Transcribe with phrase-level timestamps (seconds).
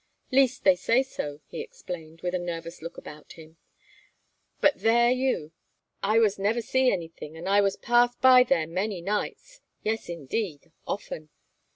[0.31, 3.57] 'Least they was say so,' he explained, with a nervous look about him,
[4.59, 5.51] 'but there you!
[6.01, 10.71] I was never see anything, an' I was pass by there many nights yes, indeed,
[10.87, 11.29] often.'